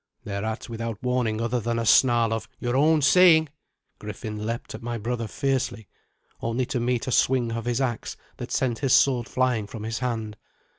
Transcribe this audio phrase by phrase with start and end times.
[0.23, 3.49] Thereat, without warning other than a snarl of "Your own saying,"
[3.99, 5.87] Griffin leapt at my brother fiercely,
[6.41, 9.99] only to meet a swing of his axe that sent his sword flying from his
[9.99, 10.37] hand.